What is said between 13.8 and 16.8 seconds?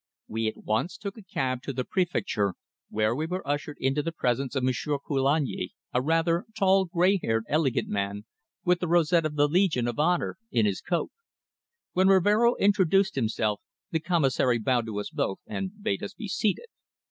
the Commissary bowed to us both and bade us be seated.